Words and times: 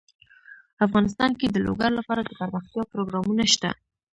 افغانستان 0.85 1.31
کې 1.39 1.47
د 1.49 1.57
لوگر 1.67 1.91
لپاره 1.99 2.21
دپرمختیا 2.23 2.83
پروګرامونه 2.91 3.43
شته. 3.53 3.69